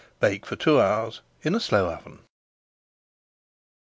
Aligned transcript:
Bake 0.19 0.47
for 0.47 0.55
two 0.55 0.81
hours 0.81 1.21
in 1.43 1.53
a 1.53 1.59
slow 1.59 1.91
oven. 1.93 2.21